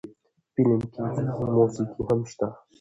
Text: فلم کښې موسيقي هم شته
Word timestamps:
فلم 0.53 0.81
کښې 0.93 1.23
موسيقي 1.57 2.01
هم 2.07 2.19
شته 2.31 2.47